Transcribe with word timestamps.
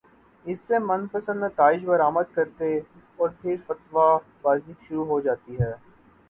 اس 0.45 0.59
سے 0.67 0.77
من 0.79 1.05
پسندنتائج 1.07 1.85
برآمد 1.85 2.33
کرتے 2.35 2.71
اورپھر 3.17 3.55
فتوی 3.67 4.07
بازی 4.41 4.73
شروع 4.81 5.05
ہو 5.07 5.19
جاتی 5.21 5.59
ہے۔ 5.61 5.71